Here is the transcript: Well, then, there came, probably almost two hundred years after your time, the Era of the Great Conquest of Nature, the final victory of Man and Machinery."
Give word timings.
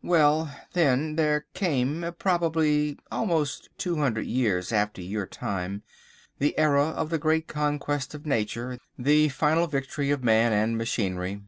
Well, 0.00 0.50
then, 0.72 1.16
there 1.16 1.44
came, 1.52 2.06
probably 2.18 2.98
almost 3.12 3.68
two 3.76 3.96
hundred 3.96 4.24
years 4.24 4.72
after 4.72 5.02
your 5.02 5.26
time, 5.26 5.82
the 6.38 6.56
Era 6.58 6.84
of 6.86 7.10
the 7.10 7.18
Great 7.18 7.48
Conquest 7.48 8.14
of 8.14 8.24
Nature, 8.24 8.78
the 8.98 9.28
final 9.28 9.66
victory 9.66 10.10
of 10.10 10.24
Man 10.24 10.54
and 10.54 10.78
Machinery." 10.78 11.42